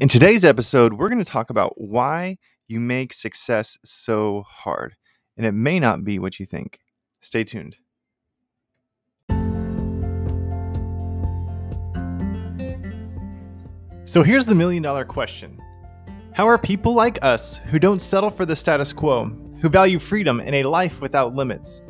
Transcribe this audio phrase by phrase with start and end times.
[0.00, 4.94] In today's episode, we're going to talk about why you make success so hard,
[5.36, 6.78] and it may not be what you think.
[7.20, 7.78] Stay tuned.
[14.04, 15.60] So here's the million dollar question
[16.32, 19.24] How are people like us who don't settle for the status quo,
[19.60, 21.82] who value freedom and a life without limits?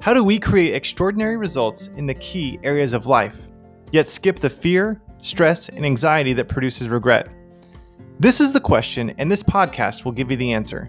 [0.00, 3.46] How do we create extraordinary results in the key areas of life,
[3.92, 7.28] yet skip the fear, stress, and anxiety that produces regret?
[8.22, 10.88] This is the question, and this podcast will give you the answer.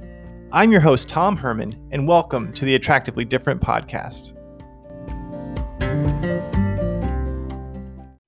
[0.52, 4.34] I'm your host, Tom Herman, and welcome to the Attractively Different podcast.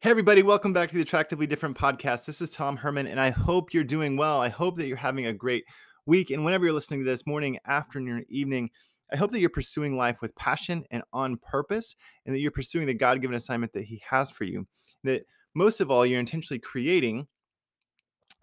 [0.01, 2.25] Hey, everybody, welcome back to the Attractively Different podcast.
[2.25, 4.41] This is Tom Herman, and I hope you're doing well.
[4.41, 5.65] I hope that you're having a great
[6.07, 6.31] week.
[6.31, 8.71] And whenever you're listening to this, morning, afternoon, evening,
[9.13, 11.95] I hope that you're pursuing life with passion and on purpose,
[12.25, 14.65] and that you're pursuing the God given assignment that He has for you.
[15.03, 17.27] That most of all, you're intentionally creating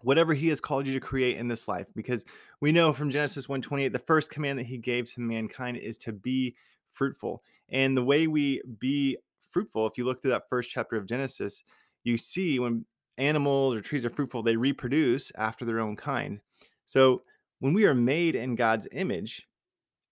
[0.03, 2.25] whatever he has called you to create in this life because
[2.59, 6.11] we know from genesis 128 the first command that he gave to mankind is to
[6.11, 6.55] be
[6.91, 7.43] fruitful.
[7.69, 9.17] And the way we be
[9.51, 11.63] fruitful if you look through that first chapter of genesis
[12.03, 12.85] you see when
[13.17, 16.39] animals or trees are fruitful they reproduce after their own kind.
[16.85, 17.23] So
[17.59, 19.47] when we are made in god's image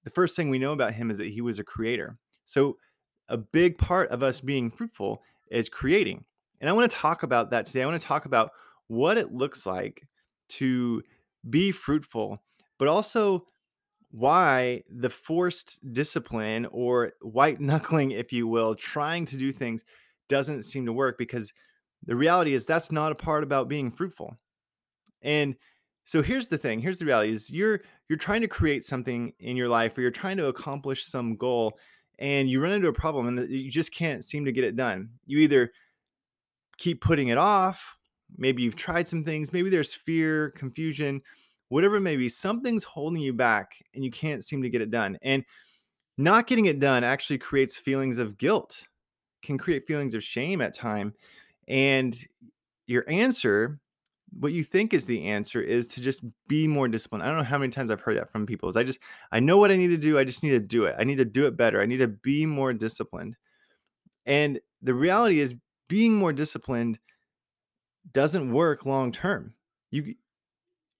[0.04, 2.18] the first thing we know about him is that he was a creator.
[2.46, 2.78] So
[3.30, 6.24] a big part of us being fruitful is creating.
[6.60, 7.84] And i want to talk about that today.
[7.84, 8.52] I want to talk about
[8.92, 10.06] what it looks like
[10.50, 11.02] to
[11.50, 12.44] be fruitful,
[12.78, 13.48] but also
[14.12, 19.86] why the forced discipline or white knuckling, if you will, trying to do things
[20.28, 21.54] doesn't seem to work because
[22.06, 24.36] the reality is that's not a part about being fruitful.
[25.22, 25.56] And
[26.04, 29.56] so here's the thing, here's the reality is you're you're trying to create something in
[29.56, 31.80] your life or you're trying to accomplish some goal
[32.20, 35.12] and you run into a problem and you just can't seem to get it done.
[35.26, 35.72] You either
[36.78, 37.96] keep putting it off
[38.38, 39.54] Maybe you've tried some things.
[39.54, 41.22] Maybe there's fear, confusion,
[41.70, 42.30] whatever it may be.
[42.30, 45.18] Something's holding you back and you can't seem to get it done.
[45.22, 45.44] And
[46.18, 48.84] not getting it done actually creates feelings of guilt,
[49.42, 51.14] can create feelings of shame at time.
[51.68, 52.18] And
[52.88, 53.80] your answer,
[54.40, 57.24] what you think is the answer, is to just be more disciplined.
[57.24, 58.70] I don't know how many times I've heard that from people.
[58.70, 59.00] Is I just
[59.32, 60.20] I know what I need to do.
[60.20, 60.96] I just need to do it.
[61.00, 61.82] I need to do it better.
[61.82, 63.36] I need to be more disciplined.
[64.26, 65.56] And the reality is
[65.88, 67.00] being more disciplined
[68.14, 69.54] doesn't work long term.
[69.92, 70.16] You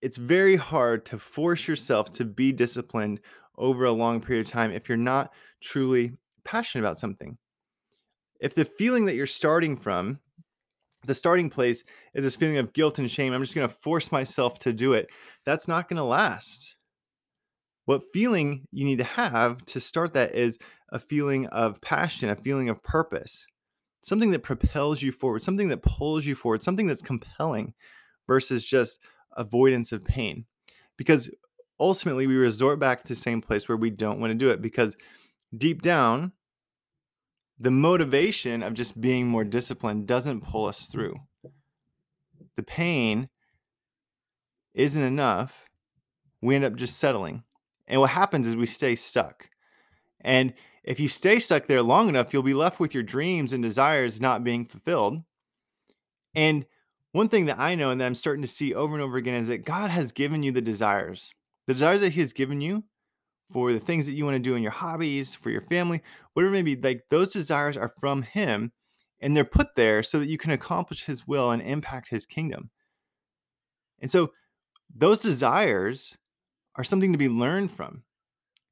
[0.02, 1.72] it's very hard to force mm-hmm.
[1.74, 3.20] yourself to be disciplined
[3.58, 5.32] over a long period of time if you're not
[5.62, 6.14] truly
[6.44, 7.38] passionate about something.
[8.40, 10.20] If the feeling that you're starting from,
[11.06, 14.12] the starting place is this feeling of guilt and shame, I'm just going to force
[14.12, 15.10] myself to do it.
[15.46, 16.76] That's not going to last.
[17.86, 20.58] What feeling you need to have to start that is
[20.92, 23.46] a feeling of passion, a feeling of purpose
[24.02, 27.74] something that propels you forward, something that pulls you forward, something that's compelling
[28.28, 29.00] versus just
[29.38, 30.46] avoidance of pain.
[30.98, 31.30] Because
[31.80, 34.62] ultimately, we resort back to the same place where we don't want to do it
[34.62, 34.96] because
[35.58, 36.32] deep down,
[37.60, 41.16] the motivation of just being more disciplined doesn't pull us through.
[42.56, 43.30] The pain
[44.74, 45.66] isn't enough.
[46.42, 47.44] We end up just settling.
[47.88, 49.50] And what happens is we stay stuck.
[50.22, 50.54] And
[50.84, 54.20] if you stay stuck there long enough, you'll be left with your dreams and desires
[54.20, 55.22] not being fulfilled.
[56.34, 56.66] And
[57.12, 59.36] one thing that I know and that I'm starting to see over and over again
[59.36, 61.34] is that God has given you the desires.
[61.68, 62.84] The desires that He has given you
[63.52, 66.02] for the things that you want to do in your hobbies, for your family,
[66.34, 68.72] whatever it may be, like those desires are from Him
[69.20, 72.72] and they're put there so that you can accomplish His will and impact His kingdom.
[74.00, 74.32] And so
[74.96, 76.18] those desires
[76.76, 78.04] are something to be learned from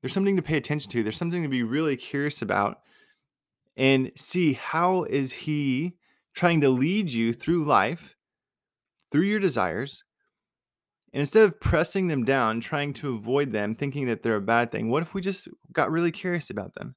[0.01, 1.03] there's something to pay attention to.
[1.03, 2.79] There's something to be really curious about
[3.75, 5.95] and see how is he
[6.33, 8.15] trying to lead you through life,
[9.11, 10.03] through your desires.
[11.11, 14.71] And instead of pressing them down, trying to avoid them, thinking that they're a bad
[14.71, 16.95] thing, what if we just got really curious about them?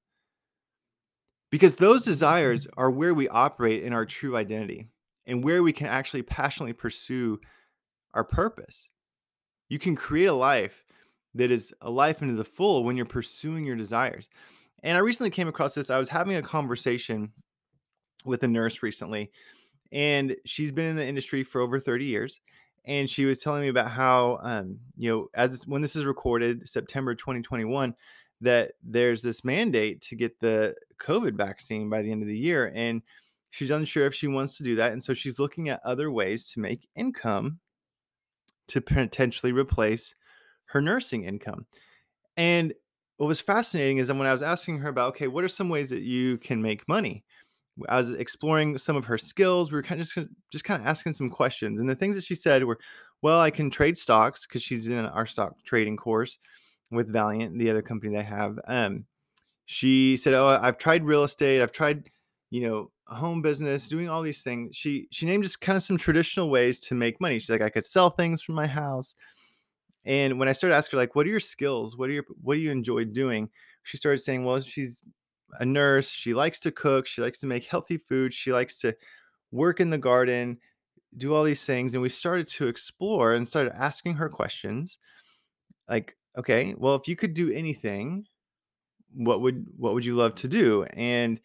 [1.51, 2.11] Because those mm-hmm.
[2.11, 4.89] desires are where we operate in our true identity
[5.27, 7.39] and where we can actually passionately pursue
[8.15, 8.89] our purpose.
[9.69, 10.85] You can create a life
[11.35, 14.29] that is a life into the full when you're pursuing your desires.
[14.83, 15.91] And I recently came across this.
[15.91, 17.33] I was having a conversation
[18.25, 19.31] with a nurse recently,
[19.93, 22.41] and she's been in the industry for over 30 years.
[22.85, 26.69] And she was telling me about how, um, you know, as when this is recorded,
[26.69, 27.95] September 2021,
[28.41, 32.73] that there's this mandate to get the COVID vaccine by the end of the year.
[32.75, 33.01] And
[33.51, 34.91] she's unsure if she wants to do that.
[34.91, 37.61] And so she's looking at other ways to make income
[38.69, 40.15] to potentially replace
[40.73, 41.67] her nursing income.
[42.37, 42.73] And
[43.19, 45.69] what was fascinating is that when I was asking her about, okay, what are some
[45.69, 47.25] ways that you can make money?
[47.89, 49.71] I was exploring some of her skills.
[49.71, 51.81] We were kind of just, just kind of asking some questions.
[51.81, 52.79] And the things that she said were,
[53.23, 56.39] well, I can trade stocks because she's in our stock trading course
[56.91, 58.59] with Valiant, the other company they have.
[58.67, 59.07] Um,
[59.67, 61.63] she said, "Oh, I've tried real estate.
[61.63, 62.11] I've tried,
[62.51, 65.97] you know, home business, doing all these things." She she named just kind of some
[65.97, 67.39] traditional ways to make money.
[67.39, 69.15] She's like, "I could sell things from my house."
[70.05, 71.97] And when I started asking her, like, "What are your skills?
[71.97, 73.51] What are your what do you enjoy doing?"
[73.85, 75.03] She started saying, "Well, she's
[75.61, 76.11] a nurse.
[76.11, 77.07] She likes to cook.
[77.07, 78.35] She likes to make healthy food.
[78.35, 78.97] She likes to
[79.53, 80.59] work in the garden,
[81.19, 84.99] do all these things." And we started to explore and started asking her questions,
[85.89, 88.27] like, "Okay, well, if you could do anything."
[89.15, 91.41] what would what would you love to do and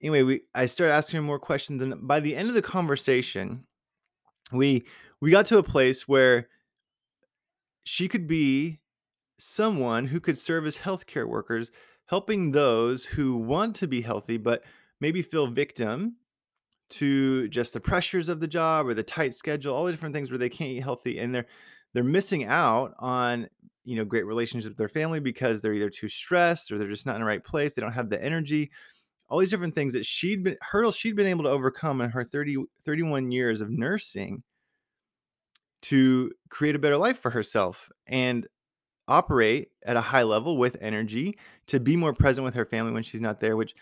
[0.00, 3.64] anyway we i started asking her more questions and by the end of the conversation
[4.52, 4.84] we
[5.20, 6.48] we got to a place where
[7.84, 8.80] she could be
[9.38, 11.70] someone who could serve as healthcare workers
[12.06, 14.62] helping those who want to be healthy but
[15.00, 16.16] maybe feel victim
[16.88, 20.30] to just the pressures of the job or the tight schedule all the different things
[20.30, 21.46] where they can't eat healthy and they're
[21.94, 23.48] they're missing out on
[23.84, 27.06] you know great relationships with their family because they're either too stressed or they're just
[27.06, 28.70] not in the right place they don't have the energy
[29.28, 32.24] all these different things that she'd been hurdles she'd been able to overcome in her
[32.24, 34.42] 30 31 years of nursing
[35.82, 38.46] to create a better life for herself and
[39.08, 41.36] operate at a high level with energy
[41.66, 43.74] to be more present with her family when she's not there which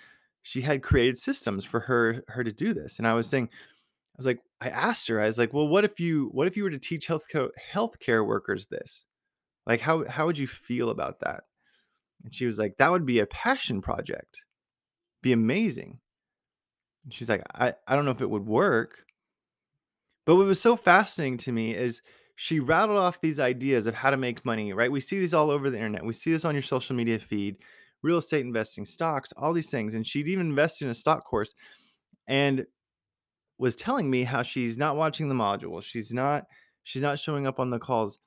[0.43, 4.17] she had created systems for her her to do this and i was saying i
[4.17, 6.63] was like i asked her i was like well what if you what if you
[6.63, 9.05] were to teach healthcare healthcare workers this
[9.67, 11.45] like, how how would you feel about that?
[12.25, 14.43] And she was like, "That would be a passion project.
[15.23, 16.01] Be amazing."
[17.05, 19.05] And she's like, "I I don't know if it would work."
[20.31, 22.03] But what was so fascinating to me is
[22.37, 24.93] she rattled off these ideas of how to make money, right?
[24.93, 26.05] We see these all over the internet.
[26.05, 27.57] We see this on your social media feed,
[28.05, 29.95] real estate investing, stocks, all these things.
[29.95, 31.53] And she'd even invested in a stock course
[32.29, 32.65] and
[33.59, 35.83] was telling me how she's not watching the modules.
[35.83, 36.45] She's not
[36.85, 38.21] she's not showing up on the calls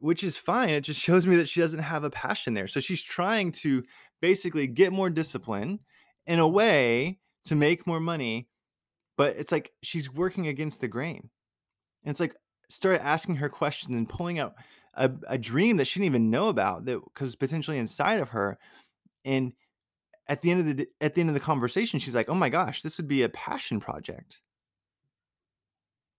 [0.00, 0.70] which is fine.
[0.70, 2.66] It just shows me that she doesn't have a passion there.
[2.66, 3.84] So she's trying to
[4.20, 5.78] basically get more discipline
[6.26, 8.48] in a way to make more money,
[9.16, 11.30] but it's like she's working against the grain.
[12.04, 12.34] And it's like
[12.68, 14.54] started asking her questions and pulling out
[14.94, 18.58] a, a dream that she didn't even know about that was potentially inside of her.
[19.24, 19.52] And
[20.28, 22.48] at the end of the at the end of the conversation, she's like, "Oh my
[22.48, 24.40] gosh, this would be a passion project.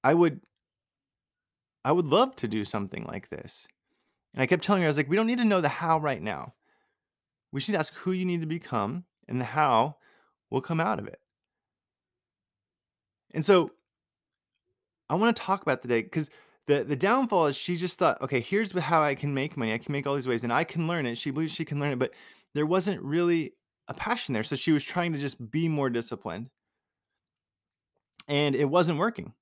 [0.04, 0.42] I would
[1.84, 3.68] I would love to do something like this."
[4.34, 5.98] And I kept telling her, I was like, we don't need to know the how
[5.98, 6.54] right now.
[7.54, 9.96] We should ask who you need to become, and the how
[10.50, 11.20] will come out of it.
[13.36, 13.72] And so
[15.10, 16.30] I want to talk about today because
[16.68, 19.74] the, the downfall is she just thought, okay, here's how I can make money.
[19.74, 21.18] I can make all these ways and I can learn it.
[21.18, 22.14] She believes she can learn it, but
[22.56, 23.54] there wasn't really
[23.88, 24.44] a passion there.
[24.44, 26.50] So she was trying to just be more disciplined.
[28.28, 29.34] And it wasn't working.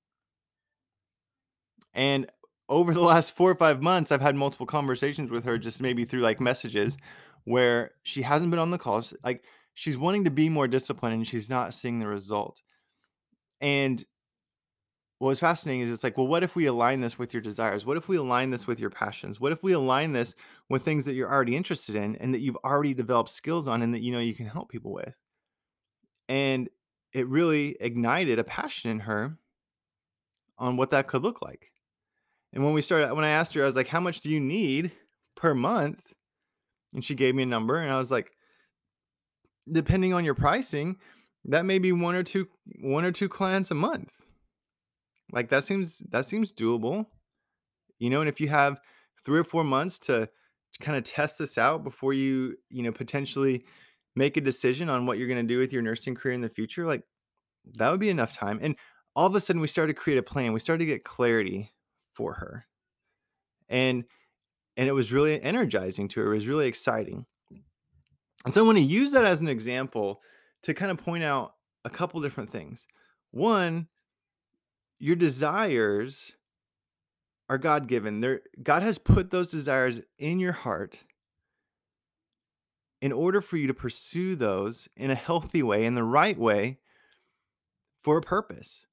[1.94, 2.30] And
[2.68, 6.04] over the last four or five months, I've had multiple conversations with her, just maybe
[6.04, 6.98] through like messages,
[7.44, 9.14] where she hasn't been on the calls.
[9.24, 12.60] Like she's wanting to be more disciplined and she's not seeing the result.
[13.64, 14.04] And
[15.20, 17.86] what was fascinating is it's like, well, what if we align this with your desires?
[17.86, 19.40] What if we align this with your passions?
[19.40, 20.34] What if we align this
[20.68, 23.94] with things that you're already interested in and that you've already developed skills on and
[23.94, 25.14] that you know you can help people with?
[26.28, 26.68] And
[27.14, 29.38] it really ignited a passion in her
[30.58, 31.72] on what that could look like.
[32.52, 34.40] And when we started, when I asked her, I was like, "How much do you
[34.40, 34.92] need
[35.36, 36.12] per month?"
[36.92, 38.30] And she gave me a number, and I was like,
[39.72, 40.98] "Depending on your pricing,
[41.44, 42.48] that may be one or two,
[42.80, 44.10] one or two clients a month.
[45.32, 47.06] Like that seems that seems doable,
[47.98, 48.20] you know.
[48.20, 48.80] And if you have
[49.24, 52.92] three or four months to, to kind of test this out before you, you know,
[52.92, 53.64] potentially
[54.16, 56.48] make a decision on what you're going to do with your nursing career in the
[56.48, 57.02] future, like
[57.74, 58.76] that would be enough time." And
[59.16, 60.52] all of a sudden, we started to create a plan.
[60.52, 61.72] We started to get clarity
[62.14, 62.66] for her.
[63.68, 64.04] And
[64.76, 66.32] and it was really energizing to her.
[66.32, 67.26] It was really exciting.
[68.44, 70.20] And so I want to use that as an example
[70.64, 71.54] to kind of point out
[71.84, 72.86] a couple different things.
[73.30, 73.88] One,
[74.98, 76.32] your desires
[77.48, 78.40] are God given.
[78.62, 80.98] God has put those desires in your heart
[83.02, 86.78] in order for you to pursue those in a healthy way, in the right way,
[88.02, 88.86] for a purpose.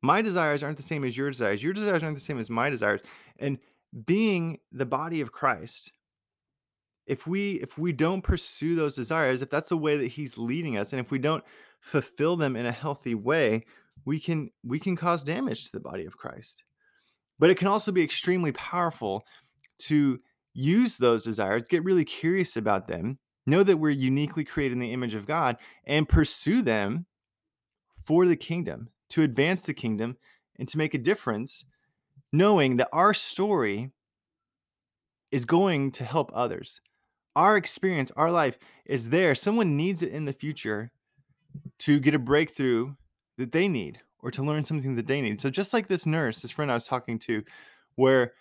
[0.00, 1.62] My desires aren't the same as your desires.
[1.62, 3.00] Your desires aren't the same as my desires.
[3.38, 3.58] And
[4.06, 5.92] being the body of Christ,
[7.06, 10.76] if we if we don't pursue those desires, if that's the way that he's leading
[10.76, 11.44] us and if we don't
[11.80, 13.64] fulfill them in a healthy way,
[14.04, 16.64] we can we can cause damage to the body of Christ.
[17.38, 19.24] But it can also be extremely powerful
[19.80, 20.20] to
[20.52, 24.92] use those desires, get really curious about them, Know that we're uniquely created in the
[24.92, 27.06] image of God and pursue them
[28.04, 30.16] for the kingdom, to advance the kingdom
[30.58, 31.64] and to make a difference,
[32.32, 33.90] knowing that our story
[35.30, 36.80] is going to help others.
[37.36, 39.34] Our experience, our life is there.
[39.34, 40.92] Someone needs it in the future
[41.80, 42.94] to get a breakthrough
[43.38, 45.40] that they need or to learn something that they need.
[45.40, 47.42] So, just like this nurse, this friend I was talking to,
[47.96, 48.34] where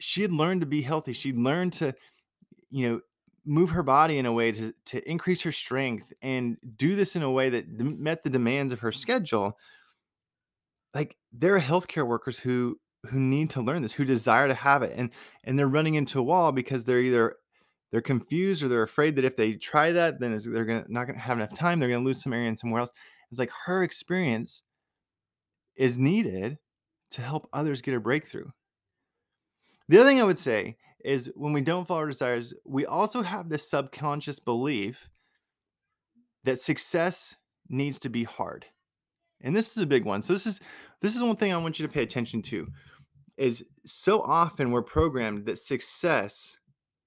[0.00, 1.94] she had learned to be healthy, she'd learned to,
[2.70, 3.00] you know,
[3.46, 7.22] move her body in a way to, to increase her strength and do this in
[7.22, 9.58] a way that met the demands of her schedule
[10.94, 14.82] like there are healthcare workers who who need to learn this who desire to have
[14.82, 15.10] it and
[15.44, 17.36] and they're running into a wall because they're either
[17.94, 21.16] they're confused or they're afraid that if they try that then they're gonna not gonna
[21.16, 22.90] have enough time they're gonna lose some area and somewhere else.
[23.30, 24.62] It's like her experience
[25.76, 26.58] is needed
[27.10, 28.48] to help others get a breakthrough.
[29.88, 33.22] The other thing i would say is when we don't follow our desires we also
[33.22, 35.08] have this subconscious belief
[36.42, 37.36] that success
[37.68, 38.66] needs to be hard.
[39.40, 40.20] And this is a big one.
[40.20, 40.58] So this is
[41.00, 42.66] this is one thing i want you to pay attention to
[43.36, 46.58] is so often we're programmed that success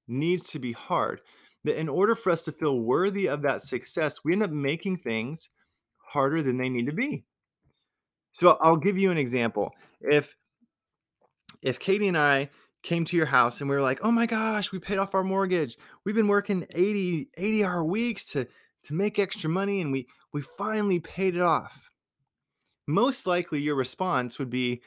[0.07, 1.21] needs to be hard
[1.63, 4.97] that in order for us to feel worthy of that success we end up making
[4.97, 5.49] things
[5.97, 7.23] harder than they need to be
[8.31, 9.71] so i'll give you an example
[10.01, 10.35] if
[11.61, 12.49] if katie and i
[12.83, 15.23] came to your house and we were like oh my gosh we paid off our
[15.23, 18.47] mortgage we've been working 80 80 hour weeks to
[18.83, 21.89] to make extra money and we we finally paid it off
[22.87, 24.81] most likely your response would be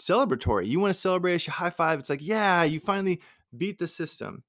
[0.00, 0.66] celebratory.
[0.66, 1.98] You want to celebrate, you high five.
[1.98, 3.20] It's like, yeah, you finally
[3.58, 4.42] beat the system,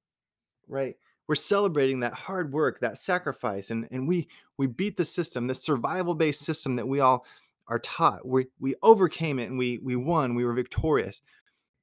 [0.68, 0.96] right?
[1.28, 5.56] We're celebrating that hard work, that sacrifice, and and we we beat the system, the
[5.56, 7.26] survival based system that we all
[7.68, 8.26] are taught.
[8.26, 10.36] We we overcame it and we we won.
[10.36, 11.22] We were victorious.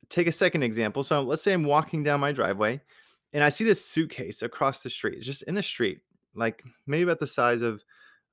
[0.08, 1.04] Take a second example.
[1.04, 2.80] So let's say I'm walking down my driveway,
[3.32, 6.00] and I see this suitcase across the street, just in the street,
[6.34, 7.84] like maybe about the size of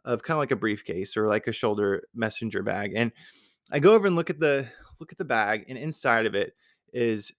[0.05, 2.93] of kind of like a briefcase or like a shoulder messenger bag.
[2.95, 3.12] And
[3.71, 4.67] I go over and look at the
[5.00, 6.55] look at the bag, and inside of it
[6.93, 7.31] is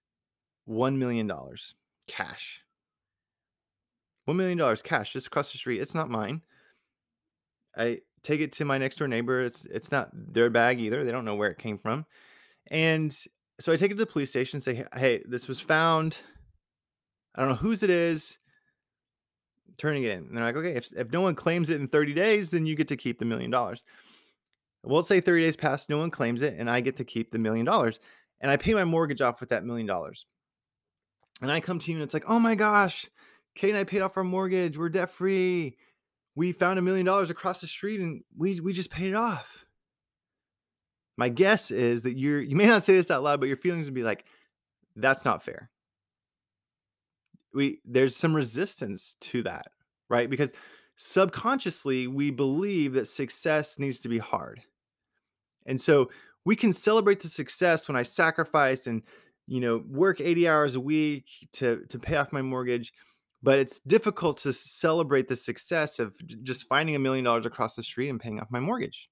[0.64, 1.74] one million dollars
[2.06, 2.62] cash.
[4.24, 5.80] One million dollars cash just across the street.
[5.80, 6.42] It's not mine.
[7.76, 9.40] I take it to my next door neighbor.
[9.40, 11.04] It's it's not their bag either.
[11.04, 12.06] They don't know where it came from.
[12.70, 13.16] And
[13.60, 16.16] so I take it to the police station and say, hey, this was found.
[17.34, 18.38] I don't know whose it is
[19.78, 20.18] turning it in.
[20.18, 22.74] And they're like, okay, if, if no one claims it in 30 days, then you
[22.74, 23.84] get to keep the million dollars.
[24.84, 27.38] We'll say 30 days pass, no one claims it, and I get to keep the
[27.38, 28.00] million dollars.
[28.40, 30.26] And I pay my mortgage off with that million dollars.
[31.42, 33.08] And I come to you and it's like, oh my gosh,
[33.54, 34.78] Kate and I paid off our mortgage.
[34.78, 35.76] We're debt free.
[36.34, 39.66] We found a million dollars across the street and we we just paid it off.
[41.18, 43.86] My guess is that you're you may not say this out loud, but your feelings
[43.86, 44.24] would be like,
[44.96, 45.70] that's not fair
[47.54, 49.66] we there's some resistance to that,
[50.08, 50.28] right?
[50.28, 50.52] Because
[50.96, 54.60] subconsciously we believe that success needs to be hard.
[55.66, 56.10] And so
[56.44, 59.02] we can celebrate the success when I sacrifice and
[59.52, 62.92] you know work 80 hours a week to to pay off my mortgage
[63.44, 67.82] but it's difficult to celebrate the success of just finding a million dollars across the
[67.82, 69.08] street and paying off my mortgage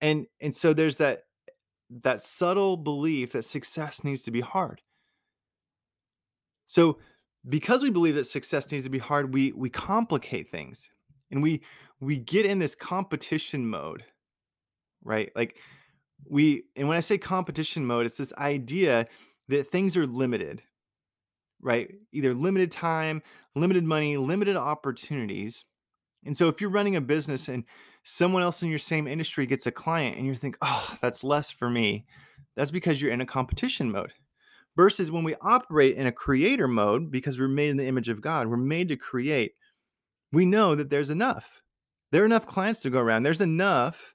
[0.00, 1.22] and and so there's that
[2.02, 4.80] that subtle belief that success needs to be hard
[6.66, 6.98] so
[7.48, 10.88] because we believe that success needs to be hard, we we complicate things
[11.30, 11.62] and we
[12.00, 14.04] we get in this competition mode,
[15.02, 15.30] right?
[15.36, 15.58] Like
[16.28, 19.06] we and when I say competition mode, it's this idea
[19.48, 20.62] that things are limited,
[21.60, 21.92] right?
[22.12, 23.22] Either limited time,
[23.54, 25.64] limited money, limited opportunities.
[26.24, 27.64] And so if you're running a business and
[28.04, 31.50] someone else in your same industry gets a client and you think, "Oh, that's less
[31.50, 32.06] for me."
[32.56, 34.12] That's because you're in a competition mode.
[34.76, 38.20] Versus when we operate in a creator mode, because we're made in the image of
[38.20, 39.52] God, we're made to create,
[40.32, 41.62] we know that there's enough.
[42.10, 43.22] There are enough clients to go around.
[43.22, 44.13] There's enough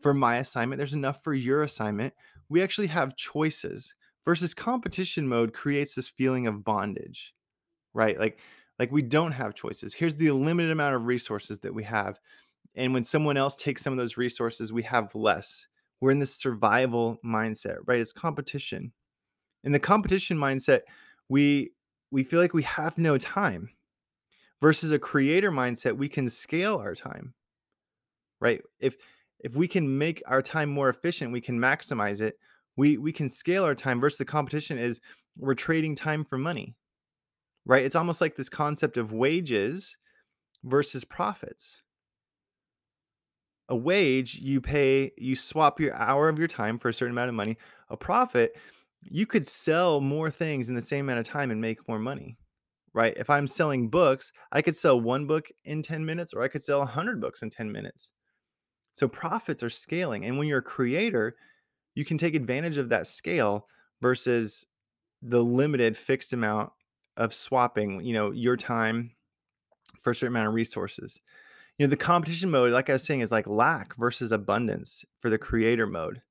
[0.00, 2.14] for my assignment, there's enough for your assignment.
[2.48, 3.94] We actually have choices.
[4.24, 7.32] Versus competition mode creates this feeling of bondage,
[7.94, 8.18] right?
[8.18, 8.40] Like,
[8.76, 9.94] like we don't have choices.
[9.94, 12.18] Here's the limited amount of resources that we have.
[12.74, 15.68] And when someone else takes some of those resources, we have less.
[16.00, 18.00] We're in this survival mindset, right?
[18.00, 18.92] It's competition
[19.66, 20.82] in the competition mindset
[21.28, 21.72] we
[22.10, 23.68] we feel like we have no time
[24.62, 27.34] versus a creator mindset we can scale our time
[28.40, 28.96] right if
[29.40, 32.38] if we can make our time more efficient we can maximize it
[32.76, 35.00] we we can scale our time versus the competition is
[35.38, 36.74] we're trading time for money
[37.64, 39.96] right it's almost like this concept of wages
[40.64, 41.82] versus profits
[43.68, 47.28] a wage you pay you swap your hour of your time for a certain amount
[47.28, 47.56] of money
[47.90, 48.56] a profit
[49.10, 52.36] you could sell more things in the same amount of time and make more money,
[52.92, 53.14] right?
[53.16, 56.64] If I'm selling books, I could sell one book in 10 minutes or I could
[56.64, 58.10] sell 100 books in 10 minutes.
[58.96, 60.24] So profits are scaling.
[60.24, 61.36] And when you're a creator,
[61.94, 63.68] you can take advantage of that scale
[64.00, 64.64] versus
[65.20, 66.72] the limited fixed amount
[67.18, 69.10] of swapping, you know, your time
[70.00, 71.20] for a certain amount of resources.
[71.76, 75.28] You know, the competition mode, like I was saying, is like lack versus abundance for
[75.28, 76.22] the creator mode.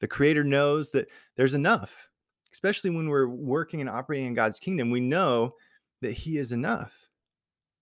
[0.00, 2.08] The creator knows that there's enough,
[2.52, 4.92] especially when we're working and operating in God's kingdom.
[4.92, 5.54] We know
[6.00, 7.08] that He is enough.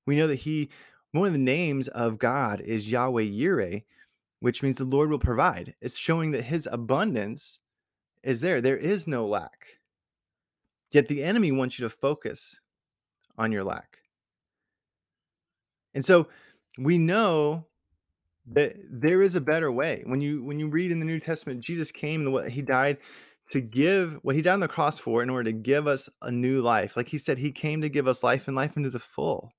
[0.06, 0.70] We know that He,
[1.10, 3.82] one of the names of God is Yahweh Yireh,
[4.42, 5.72] which means the Lord will provide.
[5.80, 7.60] It's showing that His abundance
[8.24, 8.60] is there.
[8.60, 9.66] There is no lack.
[10.90, 12.58] Yet the enemy wants you to focus
[13.38, 13.98] on your lack.
[15.94, 16.26] And so
[16.76, 17.66] we know
[18.46, 20.02] that there is a better way.
[20.06, 22.98] When you when you read in the New Testament, Jesus came and what he died
[23.50, 26.32] to give what he died on the cross for in order to give us a
[26.32, 26.96] new life.
[26.96, 29.52] Like he said, he came to give us life and life into the full.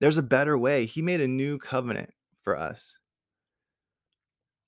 [0.00, 0.84] There's a better way.
[0.84, 2.10] He made a new covenant
[2.42, 2.94] for us.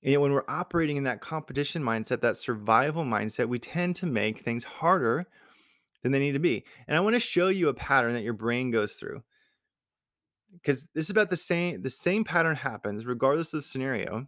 [0.03, 4.05] And yet when we're operating in that competition mindset, that survival mindset, we tend to
[4.05, 5.25] make things harder
[6.05, 6.63] than they need to be.
[6.87, 9.23] And I want to show you a pattern that your brain goes through.
[10.53, 14.27] Because this is about the same the same pattern happens regardless of scenario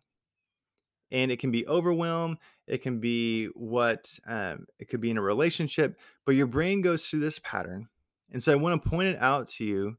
[1.12, 5.22] and it can be overwhelm it can be what um, it could be in a
[5.22, 7.88] relationship but your brain goes through this pattern.
[8.32, 9.98] And so i want to point it out to you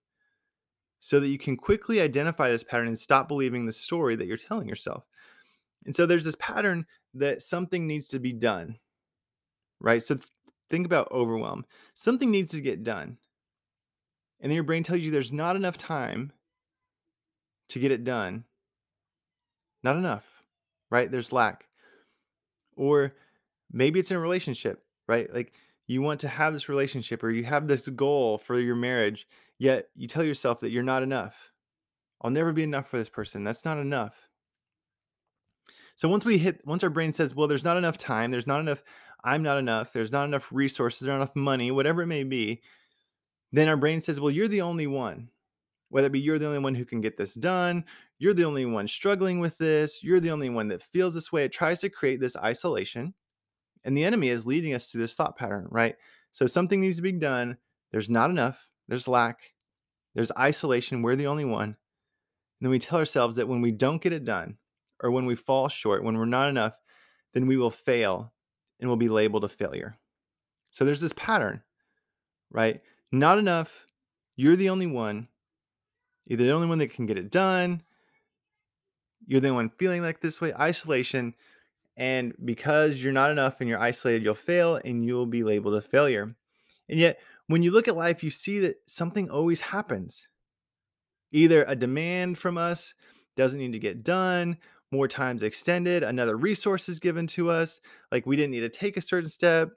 [1.01, 4.37] so that you can quickly identify this pattern and stop believing the story that you're
[4.37, 5.05] telling yourself
[5.85, 8.77] and so there's this pattern that something needs to be done
[9.81, 10.27] right so th-
[10.71, 13.17] think about overwhelm something needs to get done
[14.41, 16.33] and then your brain tells you there's not enough time
[17.71, 18.45] to get it done.
[19.83, 20.25] Not enough,
[20.91, 21.11] right?
[21.11, 21.67] There's lack.
[22.77, 23.15] Or
[23.71, 25.33] maybe it's in a relationship, right?
[25.33, 25.53] Like
[25.87, 29.27] you want to have this relationship or you have this goal for your marriage,
[29.59, 31.53] yet you tell yourself that you're not enough.
[32.23, 33.45] I'll never be enough for this person.
[33.45, 34.28] That's not enough.
[35.99, 38.61] So once we hit, once our brain says, well, there's not enough time, there's not
[38.61, 38.85] enough,
[39.25, 42.63] I'm not enough, there's not enough resources, there's not enough money, whatever it may be,
[43.51, 45.29] then our brain says, well, you're the only one.
[45.89, 47.85] Whether it be you're the only one who can get this done,
[48.21, 51.43] you're the only one struggling with this, you're the only one that feels this way.
[51.43, 53.13] It tries to create this isolation.
[53.83, 55.97] And the enemy is leading us to this thought pattern, right?
[56.31, 57.57] So something needs to be done.
[57.91, 59.41] There's not enough, there's lack,
[60.15, 61.03] there's isolation.
[61.03, 61.71] We're the only one.
[61.71, 61.77] And
[62.61, 64.59] then we tell ourselves that when we don't get it done,
[65.03, 66.75] or when we fall short, when we're not enough,
[67.35, 68.33] then we will fail
[68.81, 69.99] and we'll be labeled a failure.
[70.71, 71.63] So there's this pattern,
[72.51, 72.81] right?
[73.13, 73.87] Not enough.
[74.37, 75.29] You're the only one.
[76.27, 77.83] You're the only one that can get it done.
[79.27, 80.53] You're the only one feeling like this way.
[80.55, 81.35] Isolation.
[81.97, 85.83] And because you're not enough and you're isolated, you'll fail and you'll be labeled a
[85.83, 86.35] failure.
[86.89, 90.29] And yet, when you look at life, you see that something always happens.
[91.33, 92.95] Either a demand from us
[93.37, 94.57] doesn't need to get done,
[94.91, 98.97] more times extended, another resource is given to us, like we didn't need to take
[98.97, 99.71] a certain step,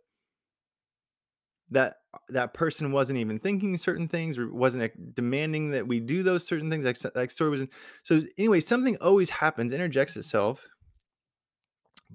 [1.72, 6.22] that uh, that person wasn't even thinking certain things or wasn't demanding that we do
[6.22, 7.64] those certain things like like story was
[8.04, 10.68] so anyway something always happens interjects itself.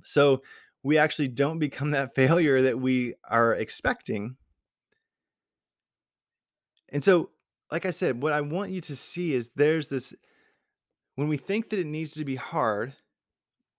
[0.04, 0.42] So
[0.82, 4.36] we actually don't become that failure that we are expecting.
[6.90, 7.30] And so
[7.72, 10.14] like i said what i want you to see is there's this
[11.16, 12.94] when we think that it needs to be hard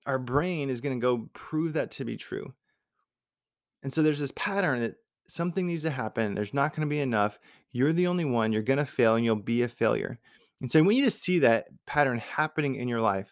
[0.05, 2.53] our brain is going to go prove that to be true
[3.83, 4.95] and so there's this pattern that
[5.27, 6.33] something needs to happen.
[6.33, 7.39] There's not going to be enough.
[7.71, 8.51] You're the only one.
[8.51, 10.19] You're going to fail and you'll be a failure.
[10.61, 13.31] And so I want you to see that pattern happening in your life.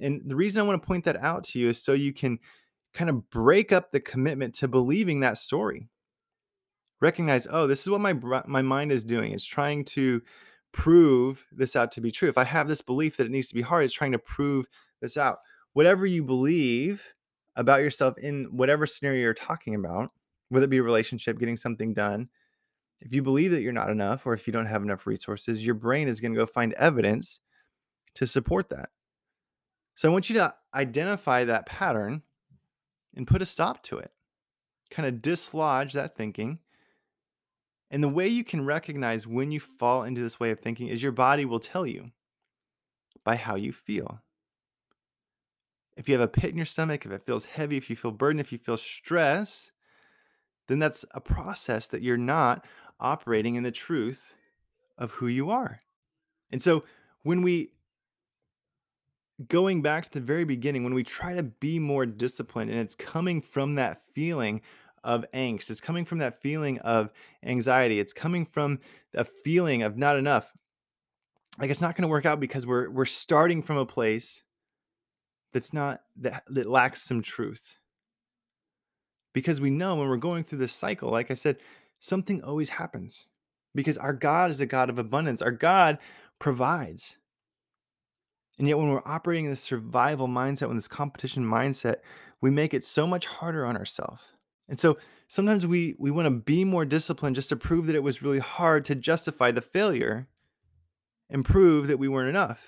[0.00, 2.38] And the reason I want to point that out to you is so you can
[2.94, 5.88] kind of break up the commitment to believing that story.
[7.00, 8.14] Recognize, oh, this is what my
[8.46, 9.32] my mind is doing.
[9.32, 10.22] It's trying to
[10.74, 12.28] prove this out to be true.
[12.28, 14.66] If I have this belief that it needs to be hard, it's trying to prove
[15.00, 15.38] this out.
[15.72, 17.02] Whatever you believe
[17.56, 20.10] about yourself in whatever scenario you're talking about,
[20.48, 22.28] whether it be a relationship, getting something done,
[23.00, 25.74] if you believe that you're not enough or if you don't have enough resources, your
[25.74, 27.38] brain is going to go find evidence
[28.16, 28.88] to support that.
[29.94, 32.22] So I want you to identify that pattern
[33.14, 34.10] and put a stop to it.
[34.90, 36.58] Kind of dislodge that thinking.
[37.90, 41.02] And the way you can recognize when you fall into this way of thinking is
[41.02, 42.10] your body will tell you
[43.24, 44.20] by how you feel.
[45.96, 48.10] If you have a pit in your stomach, if it feels heavy, if you feel
[48.10, 49.70] burdened, if you feel stress,
[50.66, 52.64] then that's a process that you're not
[52.98, 54.34] operating in the truth
[54.98, 55.80] of who you are.
[56.50, 56.84] And so
[57.22, 57.70] when we
[59.48, 62.94] going back to the very beginning when we try to be more disciplined and it's
[62.94, 64.60] coming from that feeling
[65.04, 65.70] of angst.
[65.70, 67.12] It's coming from that feeling of
[67.44, 68.00] anxiety.
[68.00, 68.80] It's coming from
[69.14, 70.52] a feeling of not enough.
[71.58, 74.42] Like it's not going to work out because we're we're starting from a place
[75.52, 77.78] that's not that that lacks some truth.
[79.32, 81.58] Because we know when we're going through this cycle, like I said,
[82.00, 83.26] something always happens.
[83.74, 85.42] Because our God is a God of abundance.
[85.42, 85.98] Our God
[86.38, 87.16] provides.
[88.58, 91.96] And yet, when we're operating in this survival mindset, when this competition mindset,
[92.40, 94.22] we make it so much harder on ourselves.
[94.68, 94.98] And so
[95.28, 98.38] sometimes we we want to be more disciplined just to prove that it was really
[98.38, 100.28] hard to justify the failure
[101.30, 102.62] and prove that we weren't enough.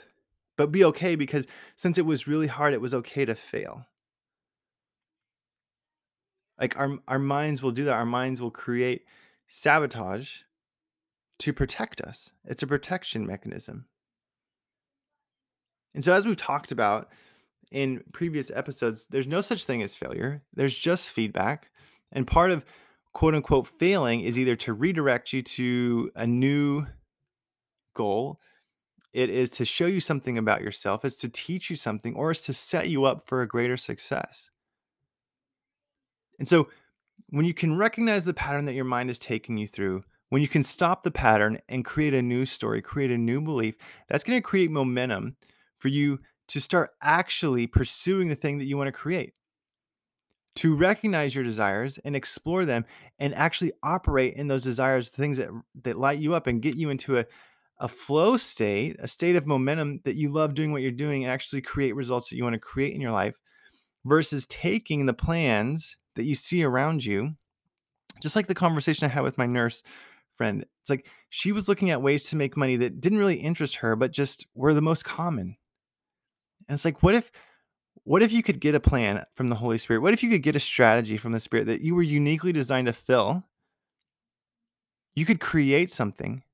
[0.57, 3.87] But be okay because since it was really hard, it was okay to fail.
[6.59, 7.95] Like our our minds will do that.
[7.95, 9.05] Our minds will create
[9.49, 10.39] sabotage
[11.39, 12.31] to protect us.
[12.47, 13.87] It's a protection mechanism.
[15.95, 17.09] And so, as we've talked about
[17.73, 21.71] in previous episodes, there's no such thing as failure, there's just feedback.
[22.17, 22.65] And part of
[23.13, 26.87] quote unquote failing is either to redirect you to a new
[27.95, 28.41] goal,
[29.13, 32.47] it is to show you something about yourself, it's to teach you something, or it's
[32.47, 34.51] to set you up for a greater success.
[36.39, 36.69] And so,
[37.31, 40.49] when you can recognize the pattern that your mind is taking you through, when you
[40.49, 43.75] can stop the pattern and create a new story, create a new belief,
[44.09, 45.37] that's going to create momentum
[45.79, 49.36] for you to start actually pursuing the thing that you want to create.
[50.57, 52.85] To recognize your desires and explore them
[53.19, 55.51] and actually operate in those desires, things that,
[55.83, 57.27] that light you up and get you into a,
[57.79, 61.33] a flow state, a state of momentum that you love doing what you're doing and
[61.33, 63.35] actually create results that you want to create in your life
[64.07, 67.35] versus taking the plans that you see around you.
[68.23, 69.83] Just like the conversation I had with my nurse
[70.37, 73.77] friend, it's like she was looking at ways to make money that didn't really interest
[73.77, 75.57] her, but just were the most common.
[76.67, 77.31] And it's like, what if
[78.07, 80.01] what if you could get a plan from the Holy Spirit?
[80.01, 82.87] What if you could get a strategy from the Spirit that you were uniquely designed
[82.87, 83.43] to fill?
[85.17, 86.45] You could create something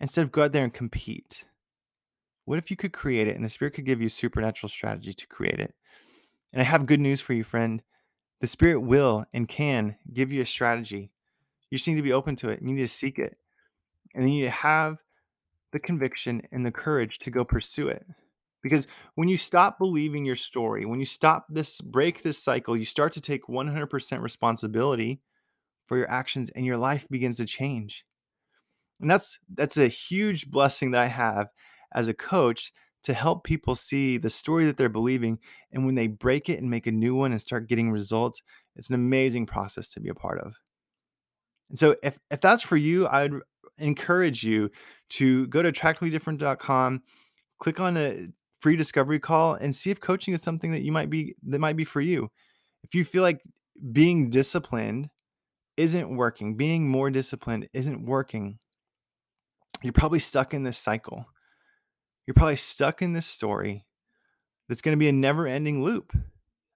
[0.00, 1.44] instead of go out there and compete.
[2.44, 5.26] What if you could create it and the Spirit could give you supernatural strategy to
[5.26, 5.74] create it?
[6.52, 7.82] And I have good news for you, friend.
[8.40, 11.10] The Spirit will and can give you a strategy.
[11.70, 12.62] You just need to be open to it.
[12.62, 13.36] You need to seek it.
[14.14, 14.98] And you need to have
[15.72, 18.06] the conviction and the courage to go pursue it.
[18.62, 22.84] Because when you stop believing your story, when you stop this, break this cycle, you
[22.84, 25.20] start to take 100% responsibility
[25.86, 28.04] for your actions and your life begins to change.
[29.00, 31.48] And that's that's a huge blessing that I have
[31.92, 32.72] as a coach
[33.02, 35.38] to help people see the story that they're believing
[35.72, 38.40] and when they break it and make a new one and start getting results,
[38.76, 40.54] it's an amazing process to be a part of.
[41.68, 43.32] And so if if that's for you, I'd
[43.78, 44.70] encourage you
[45.10, 47.02] to go to attractivelydifferent.com,
[47.58, 51.10] click on the free discovery call and see if coaching is something that you might
[51.10, 52.30] be that might be for you.
[52.84, 53.42] If you feel like
[53.92, 55.10] being disciplined
[55.76, 58.58] isn't working, being more disciplined isn't working,
[59.82, 61.26] you're probably stuck in this cycle.
[62.26, 63.84] You're probably stuck in this story
[64.68, 66.16] that's going to be a never ending loop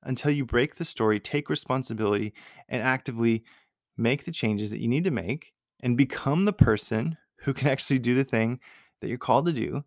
[0.03, 2.35] until you break the story, take responsibility,
[2.69, 3.45] and actively
[3.97, 8.01] make the changes that you need to make and become the person who can actually
[8.01, 8.59] do the thing
[9.01, 9.85] that you're called to do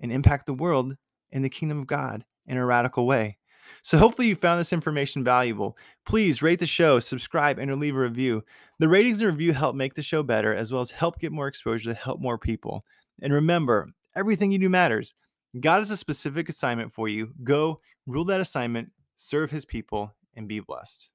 [0.00, 0.96] and impact the world
[1.30, 3.38] in the kingdom of God in a radical way.
[3.82, 5.76] So, hopefully, you found this information valuable.
[6.06, 8.44] Please rate the show, subscribe, and leave a review.
[8.78, 11.48] The ratings and review help make the show better, as well as help get more
[11.48, 12.84] exposure to help more people.
[13.22, 15.14] And remember, everything you do matters.
[15.60, 17.32] God has a specific assignment for you.
[17.42, 21.08] Go, rule that assignment, serve his people, and be blessed.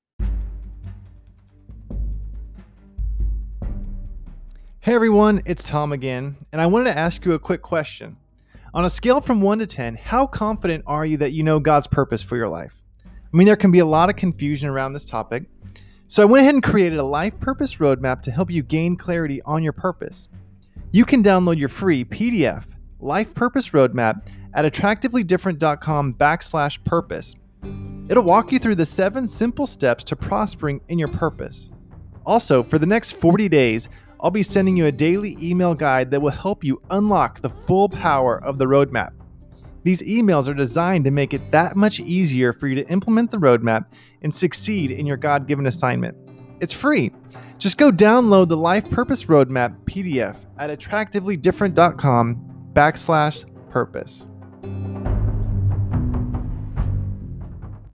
[4.79, 8.17] Hey everyone, it's Tom again, and I wanted to ask you a quick question.
[8.73, 11.87] On a scale from 1 to 10, how confident are you that you know God's
[11.87, 12.81] purpose for your life?
[13.05, 15.43] I mean, there can be a lot of confusion around this topic.
[16.07, 19.41] So I went ahead and created a life purpose roadmap to help you gain clarity
[19.41, 20.29] on your purpose.
[20.91, 22.63] You can download your free PDF,
[23.01, 27.35] Life Purpose Roadmap, at attractivelydifferent.com backslash purpose.
[28.09, 31.69] It'll walk you through the seven simple steps to prospering in your purpose.
[32.25, 33.89] Also, for the next 40 days,
[34.21, 37.89] I'll be sending you a daily email guide that will help you unlock the full
[37.89, 39.11] power of the roadmap.
[39.83, 43.37] These emails are designed to make it that much easier for you to implement the
[43.37, 43.85] roadmap
[44.21, 46.15] and succeed in your God given assignment.
[46.59, 47.11] It's free.
[47.57, 54.25] Just go download the Life Purpose Roadmap PDF at attractivelydifferent.com backslash purpose.